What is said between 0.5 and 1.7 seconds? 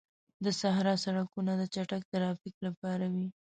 صحرا سړکونه د